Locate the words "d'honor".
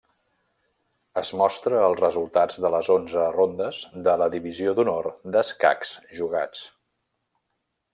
4.81-5.15